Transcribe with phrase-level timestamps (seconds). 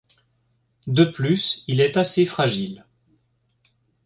[0.87, 2.87] De plus, il est assez fragile.